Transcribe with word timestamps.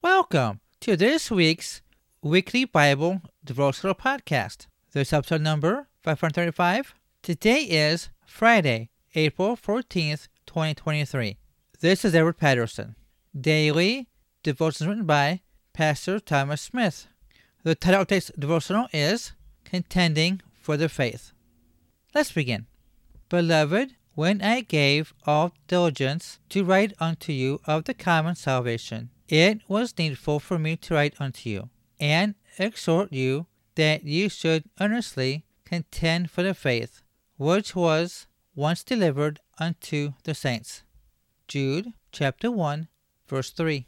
Welcome 0.00 0.60
to 0.82 0.96
this 0.96 1.28
week's 1.28 1.82
weekly 2.22 2.64
Bible 2.64 3.20
devotional 3.44 3.96
podcast. 3.96 4.68
This 4.92 5.12
episode 5.12 5.40
number 5.40 5.88
535. 6.04 6.94
Today 7.20 7.62
is 7.62 8.08
Friday, 8.24 8.90
April 9.16 9.56
14th, 9.56 10.28
2023. 10.46 11.36
This 11.80 12.04
is 12.04 12.14
Edward 12.14 12.38
Patterson. 12.38 12.94
Daily 13.38 14.06
devotions 14.44 14.86
written 14.86 15.04
by 15.04 15.40
Pastor 15.72 16.20
Thomas 16.20 16.62
Smith. 16.62 17.08
The 17.64 17.74
title 17.74 18.02
of 18.02 18.06
today's 18.06 18.30
devotional 18.38 18.86
is 18.92 19.32
Contending 19.64 20.42
for 20.60 20.76
the 20.76 20.88
Faith. 20.88 21.32
Let's 22.14 22.30
begin. 22.30 22.66
Beloved, 23.28 23.96
when 24.14 24.42
I 24.42 24.60
gave 24.60 25.12
all 25.26 25.54
diligence 25.66 26.38
to 26.50 26.62
write 26.62 26.92
unto 27.00 27.32
you 27.32 27.60
of 27.66 27.82
the 27.82 27.94
common 27.94 28.36
salvation, 28.36 29.10
it 29.28 29.60
was 29.68 29.96
needful 29.98 30.40
for 30.40 30.58
me 30.58 30.76
to 30.76 30.94
write 30.94 31.14
unto 31.20 31.48
you, 31.48 31.70
and 32.00 32.34
exhort 32.58 33.12
you 33.12 33.46
that 33.74 34.04
you 34.04 34.28
should 34.28 34.64
earnestly 34.80 35.44
contend 35.64 36.30
for 36.30 36.42
the 36.42 36.54
faith 36.54 37.02
which 37.36 37.76
was 37.76 38.26
once 38.54 38.82
delivered 38.82 39.38
unto 39.58 40.12
the 40.24 40.34
saints. 40.34 40.82
Jude 41.46 41.92
chapter 42.10 42.50
1, 42.50 42.88
verse 43.28 43.50
3. 43.50 43.86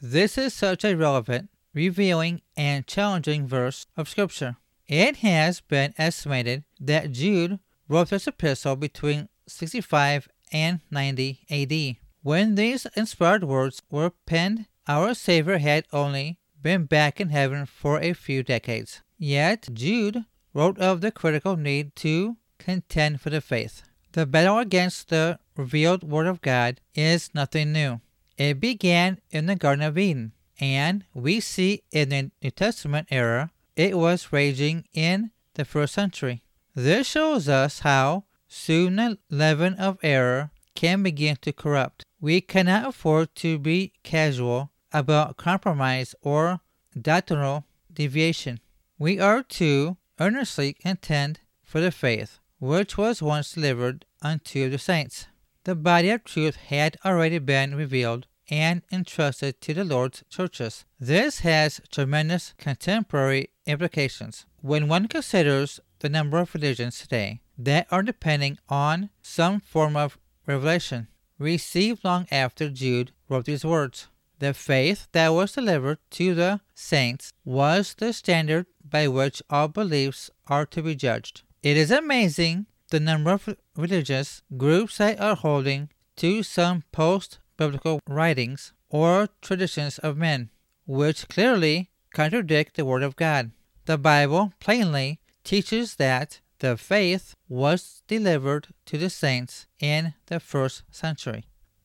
This 0.00 0.36
is 0.36 0.52
such 0.52 0.84
a 0.84 0.96
relevant, 0.96 1.50
revealing, 1.72 2.42
and 2.56 2.86
challenging 2.86 3.46
verse 3.46 3.86
of 3.96 4.08
Scripture. 4.08 4.56
It 4.86 5.16
has 5.18 5.60
been 5.60 5.94
estimated 5.98 6.64
that 6.80 7.12
Jude 7.12 7.60
wrote 7.88 8.10
this 8.10 8.26
epistle 8.26 8.76
between 8.76 9.28
65 9.46 10.28
and 10.52 10.80
90 10.90 11.40
AD. 11.50 12.07
When 12.22 12.56
these 12.56 12.86
inspired 12.96 13.44
words 13.44 13.80
were 13.90 14.10
penned, 14.26 14.66
our 14.86 15.14
Savior 15.14 15.58
had 15.58 15.84
only 15.92 16.38
been 16.60 16.84
back 16.84 17.20
in 17.20 17.28
heaven 17.28 17.64
for 17.64 18.00
a 18.00 18.12
few 18.12 18.42
decades. 18.42 19.02
Yet 19.16 19.68
Jude 19.72 20.24
wrote 20.52 20.78
of 20.78 21.00
the 21.00 21.12
critical 21.12 21.56
need 21.56 21.94
to 21.96 22.36
contend 22.58 23.20
for 23.20 23.30
the 23.30 23.40
faith. 23.40 23.82
The 24.12 24.26
battle 24.26 24.58
against 24.58 25.10
the 25.10 25.38
revealed 25.56 26.02
Word 26.02 26.26
of 26.26 26.40
God 26.40 26.80
is 26.94 27.30
nothing 27.34 27.72
new. 27.72 28.00
It 28.36 28.60
began 28.60 29.20
in 29.30 29.46
the 29.46 29.56
Garden 29.56 29.84
of 29.84 29.96
Eden, 29.96 30.32
and 30.58 31.04
we 31.14 31.40
see 31.40 31.82
in 31.92 32.08
the 32.08 32.30
New 32.42 32.50
Testament 32.50 33.08
era 33.10 33.50
it 33.76 33.96
was 33.96 34.32
raging 34.32 34.86
in 34.92 35.30
the 35.54 35.64
first 35.64 35.94
century. 35.94 36.42
This 36.74 37.06
shows 37.06 37.48
us 37.48 37.80
how 37.80 38.24
soon 38.48 38.96
the 38.96 39.18
leaven 39.30 39.74
of 39.74 39.98
error 40.02 40.50
can 40.74 41.02
begin 41.02 41.36
to 41.42 41.52
corrupt. 41.52 42.04
We 42.20 42.40
cannot 42.40 42.88
afford 42.88 43.34
to 43.36 43.58
be 43.58 43.92
casual 44.02 44.70
about 44.92 45.36
compromise 45.36 46.14
or 46.22 46.60
doctrinal 47.00 47.64
deviation. 47.92 48.60
We 48.98 49.20
are 49.20 49.42
to 49.42 49.96
earnestly 50.18 50.72
contend 50.72 51.40
for 51.62 51.80
the 51.80 51.92
faith 51.92 52.38
which 52.58 52.98
was 52.98 53.22
once 53.22 53.52
delivered 53.52 54.04
unto 54.20 54.68
the 54.68 54.78
saints. 54.78 55.28
The 55.64 55.76
body 55.76 56.10
of 56.10 56.24
truth 56.24 56.56
had 56.56 56.96
already 57.04 57.38
been 57.38 57.76
revealed 57.76 58.26
and 58.50 58.82
entrusted 58.90 59.60
to 59.60 59.74
the 59.74 59.84
Lord's 59.84 60.24
churches. 60.28 60.84
This 60.98 61.40
has 61.40 61.80
tremendous 61.92 62.54
contemporary 62.58 63.50
implications. 63.66 64.46
When 64.60 64.88
one 64.88 65.06
considers 65.06 65.78
the 66.00 66.08
number 66.08 66.38
of 66.38 66.54
religions 66.54 66.98
today 66.98 67.42
that 67.58 67.86
are 67.90 68.02
depending 68.02 68.58
on 68.68 69.10
some 69.22 69.60
form 69.60 69.96
of 69.96 70.18
revelation, 70.46 71.08
received 71.38 72.04
long 72.04 72.26
after 72.30 72.68
Jude 72.68 73.12
wrote 73.28 73.46
these 73.46 73.64
words. 73.64 74.08
The 74.38 74.54
faith 74.54 75.08
that 75.12 75.28
was 75.28 75.52
delivered 75.52 75.98
to 76.10 76.34
the 76.34 76.60
saints 76.74 77.32
was 77.44 77.94
the 77.94 78.12
standard 78.12 78.66
by 78.84 79.08
which 79.08 79.42
all 79.50 79.68
beliefs 79.68 80.30
are 80.46 80.66
to 80.66 80.82
be 80.82 80.94
judged. 80.94 81.42
It 81.62 81.76
is 81.76 81.90
amazing 81.90 82.66
the 82.90 83.00
number 83.00 83.32
of 83.32 83.56
religious 83.76 84.42
groups 84.56 84.98
that 84.98 85.20
are 85.20 85.34
holding 85.34 85.90
to 86.16 86.42
some 86.42 86.84
post 86.92 87.38
biblical 87.56 88.00
writings 88.08 88.72
or 88.88 89.28
traditions 89.42 89.98
of 89.98 90.16
men, 90.16 90.50
which 90.86 91.28
clearly 91.28 91.90
contradict 92.14 92.76
the 92.76 92.84
Word 92.84 93.02
of 93.02 93.16
God. 93.16 93.50
The 93.84 93.98
Bible 93.98 94.52
plainly 94.60 95.20
teaches 95.44 95.96
that 95.96 96.40
the 96.60 96.76
faith 96.76 97.34
was 97.48 98.02
delivered 98.06 98.68
to 98.86 98.98
the 98.98 99.10
saints 99.10 99.66
in 99.80 100.14
the 100.26 100.40
first 100.40 100.82
century. 100.90 101.44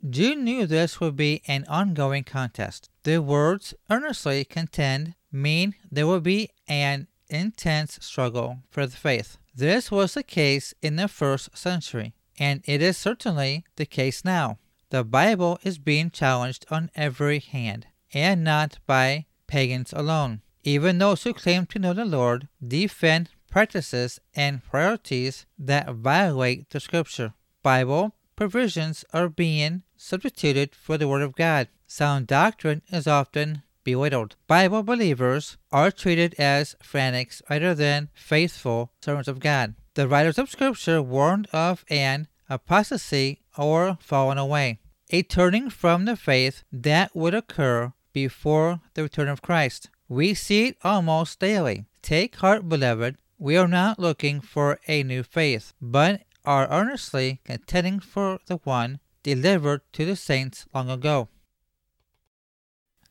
Jude 0.10 0.40
knew 0.40 0.66
this 0.66 1.00
would 1.00 1.16
be 1.16 1.42
an 1.48 1.66
ongoing 1.70 2.24
contest. 2.24 2.90
The 3.04 3.22
words 3.22 3.74
earnestly 3.90 4.44
contend 4.44 5.16
mean 5.32 5.76
there 5.92 6.08
will 6.08 6.20
be 6.20 6.50
an 6.68 7.08
intense 7.30 8.00
struggle 8.02 8.60
for 8.70 8.86
the 8.86 8.98
faith. 8.98 9.38
This 9.56 9.92
was 9.92 10.14
the 10.14 10.24
case 10.24 10.74
in 10.82 10.98
the 10.98 11.08
first 11.08 11.58
century, 11.58 12.14
and 12.38 12.62
it 12.66 12.82
is 12.82 12.98
certainly 12.98 13.64
the 13.76 13.86
case 13.86 14.26
now. 14.26 14.58
The 14.90 15.04
Bible 15.04 15.60
is 15.64 15.78
being 15.78 16.12
challenged 16.12 16.66
on 16.70 16.92
every 16.96 17.40
hand, 17.40 17.88
and 18.14 18.44
not 18.44 18.80
by 18.86 19.26
pagans 19.48 19.94
alone. 19.94 20.42
Even 20.64 20.98
those 20.98 21.24
who 21.24 21.34
claim 21.34 21.66
to 21.68 21.80
know 21.80 21.94
the 21.94 22.06
Lord 22.06 22.48
defend 22.66 23.30
practices 23.54 24.20
and 24.36 24.64
priorities 24.64 25.46
that 25.60 25.94
violate 25.94 26.68
the 26.72 26.80
Scripture. 26.80 27.36
Bible 27.62 28.16
provisions 28.36 29.06
are 29.14 29.30
being 29.30 29.84
substituted 29.96 30.74
for 30.74 30.98
the 30.98 31.08
Word 31.08 31.22
of 31.22 31.36
God. 31.36 31.68
Sound 31.86 32.26
doctrine 32.26 32.82
is 32.92 33.06
often 33.06 33.62
belittled. 33.84 34.36
Bible 34.48 34.82
believers 34.82 35.58
are 35.72 35.92
treated 35.92 36.34
as 36.40 36.76
fanatics 36.82 37.44
rather 37.48 37.76
than 37.76 38.10
faithful 38.16 38.92
servants 39.00 39.28
of 39.28 39.40
God. 39.40 39.76
The 39.94 40.08
writers 40.08 40.40
of 40.40 40.50
Scripture 40.50 41.00
warned 41.00 41.48
of 41.54 41.86
an 41.92 42.28
apostasy 42.50 43.42
or 43.56 44.00
falling 44.02 44.40
away 44.40 44.80
a 45.12 45.22
turning 45.22 45.70
from 45.70 46.06
the 46.06 46.16
faith 46.16 46.64
that 46.72 47.16
would 47.16 47.36
occur 47.36 47.94
before 48.14 48.82
the 48.96 49.04
return 49.04 49.28
of 49.28 49.44
Christ. 49.44 49.92
We 50.10 50.34
see 50.34 50.70
it 50.70 50.78
almost 50.84 51.40
daily. 51.40 51.86
Take 52.02 52.38
heart, 52.38 52.68
beloved. 52.68 53.18
We 53.38 53.58
are 53.58 53.68
not 53.68 54.00
looking 54.00 54.42
for 54.42 54.80
a 54.88 55.04
new 55.04 55.24
faith, 55.24 55.74
but 55.82 56.22
are 56.46 56.70
earnestly 56.70 57.42
contending 57.44 58.00
for 58.00 58.40
the 58.48 58.58
one 58.58 59.00
delivered 59.24 59.82
to 59.94 60.06
the 60.06 60.16
saints 60.16 60.66
long 60.74 60.90
ago. 60.90 61.30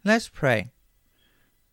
Let's 0.04 0.28
pray. 0.28 0.70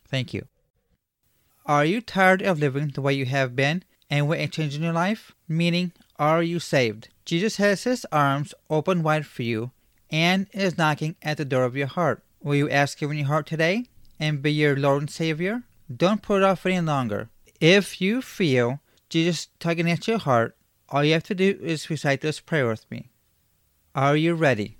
Thank 0.08 0.34
you. 0.34 0.48
Are 1.66 1.86
you 1.86 2.02
tired 2.02 2.42
of 2.42 2.60
living 2.60 2.90
the 2.90 3.02
way 3.02 3.14
you 3.14 3.26
have 3.28 3.56
been 3.56 3.86
and 4.10 4.28
want 4.28 4.42
a 4.42 4.48
change 4.48 4.76
in 4.76 4.84
your 4.84 4.92
life? 4.92 5.32
Meaning, 5.48 5.94
are 6.20 6.44
you 6.44 6.60
saved? 6.60 7.08
Jesus 7.24 7.56
has 7.58 7.84
his 7.86 8.06
arms 8.12 8.54
open 8.70 9.04
wide 9.04 9.26
for 9.26 9.44
you 9.44 9.72
and 10.12 10.48
is 10.52 10.78
knocking 10.78 11.16
at 11.22 11.38
the 11.38 11.46
door 11.46 11.64
of 11.64 11.78
your 11.78 11.88
heart. 11.88 12.22
Will 12.44 12.56
you 12.56 12.70
ask 12.70 13.02
him 13.02 13.12
in 13.12 13.20
your 13.20 13.28
heart 13.28 13.48
today 13.48 13.86
and 14.20 14.42
be 14.42 14.52
your 14.52 14.76
Lord 14.76 15.04
and 15.04 15.10
Savior? 15.10 15.64
Don't 15.96 16.22
put 16.22 16.42
it 16.42 16.44
off 16.44 16.66
any 16.66 16.82
longer. 16.82 17.30
If 17.62 18.02
you 18.02 18.24
feel 18.24 18.80
Jesus 19.08 19.50
tugging 19.60 19.90
at 19.92 20.08
your 20.08 20.18
heart, 20.18 20.58
all 20.90 21.04
you 21.04 21.14
have 21.14 21.24
to 21.26 21.36
do 21.36 21.60
is 21.62 21.92
recite 21.92 22.22
this 22.22 22.40
prayer 22.40 22.68
with 22.68 22.90
me. 22.90 23.12
Are 23.94 24.18
you 24.18 24.34
ready? 24.34 24.80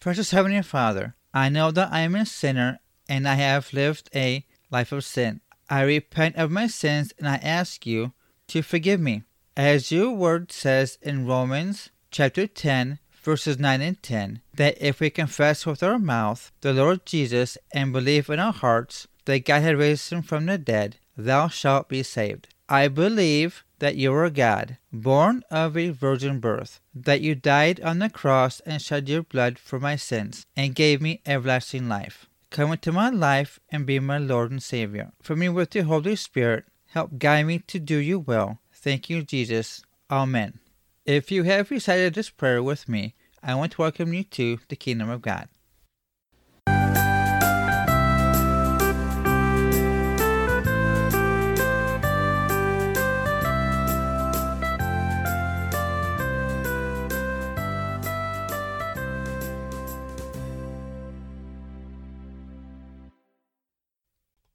Precious 0.00 0.32
Heavenly 0.32 0.60
Father, 0.60 1.16
I 1.32 1.48
know 1.48 1.70
that 1.70 1.90
I 1.90 2.00
am 2.00 2.14
a 2.14 2.26
sinner 2.26 2.80
and 3.08 3.26
I 3.26 3.36
have 3.36 3.72
lived 3.72 4.10
a 4.14 4.44
life 4.70 4.92
of 4.92 5.02
sin. 5.02 5.40
I 5.70 5.80
repent 5.80 6.36
of 6.36 6.50
my 6.50 6.66
sins 6.66 7.14
and 7.18 7.26
I 7.26 7.36
ask 7.36 7.86
you 7.86 8.12
to 8.48 8.60
forgive 8.60 9.00
me. 9.00 9.22
As 9.56 9.90
your 9.90 10.12
word 10.12 10.52
says 10.52 10.98
in 11.00 11.26
Romans 11.26 11.88
chapter 12.10 12.46
10, 12.46 12.98
verses 13.22 13.58
9 13.58 13.80
and 13.80 14.02
10, 14.02 14.42
that 14.54 14.76
if 14.78 15.00
we 15.00 15.08
confess 15.08 15.64
with 15.64 15.82
our 15.82 15.98
mouth 15.98 16.52
the 16.60 16.74
Lord 16.74 17.06
Jesus 17.06 17.56
and 17.72 17.94
believe 17.94 18.28
in 18.28 18.38
our 18.38 18.52
hearts 18.52 19.08
that 19.28 19.44
God 19.44 19.60
had 19.60 19.76
raised 19.76 20.10
him 20.10 20.22
from 20.22 20.46
the 20.46 20.56
dead, 20.56 20.96
thou 21.14 21.48
shalt 21.48 21.86
be 21.90 22.02
saved. 22.02 22.48
I 22.66 22.88
believe 22.88 23.62
that 23.78 23.96
you 23.96 24.14
are 24.14 24.30
God, 24.30 24.78
born 24.90 25.44
of 25.50 25.76
a 25.76 25.90
virgin 25.90 26.40
birth, 26.40 26.80
that 26.94 27.20
you 27.20 27.34
died 27.34 27.78
on 27.82 27.98
the 27.98 28.08
cross 28.08 28.60
and 28.60 28.80
shed 28.80 29.06
your 29.06 29.22
blood 29.22 29.58
for 29.58 29.78
my 29.78 29.96
sins, 29.96 30.46
and 30.56 30.74
gave 30.74 31.02
me 31.02 31.20
everlasting 31.26 31.90
life. 31.90 32.26
come 32.48 32.72
into 32.72 32.90
my 32.90 33.10
life 33.10 33.60
and 33.70 33.84
be 33.84 33.98
my 33.98 34.16
Lord 34.16 34.50
and 34.50 34.62
Savior. 34.62 35.12
Fill 35.20 35.36
me 35.36 35.50
with 35.50 35.74
your 35.74 35.84
Holy 35.84 36.16
Spirit. 36.16 36.64
Help 36.86 37.18
guide 37.18 37.44
me 37.44 37.58
to 37.66 37.78
do 37.78 37.98
your 37.98 38.20
will. 38.20 38.60
Thank 38.72 39.10
you, 39.10 39.22
Jesus. 39.22 39.82
Amen. 40.10 40.58
If 41.04 41.30
you 41.30 41.42
have 41.42 41.70
recited 41.70 42.14
this 42.14 42.30
prayer 42.30 42.62
with 42.62 42.88
me, 42.88 43.14
I 43.42 43.54
want 43.56 43.72
to 43.72 43.82
welcome 43.82 44.14
you 44.14 44.24
to 44.24 44.58
the 44.68 44.76
kingdom 44.76 45.10
of 45.10 45.20
God. 45.20 45.48